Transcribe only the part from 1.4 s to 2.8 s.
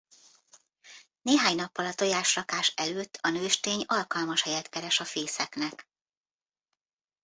nappal a tojásrakás